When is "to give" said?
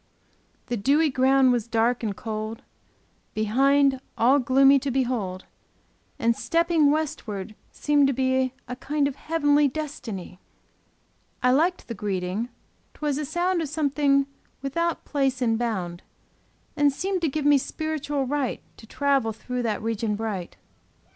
17.21-17.45